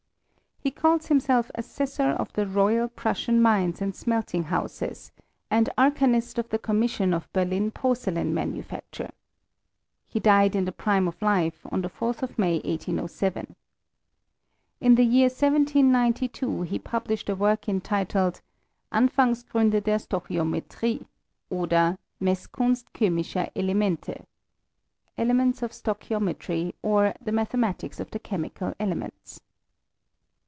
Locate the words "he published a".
16.61-17.35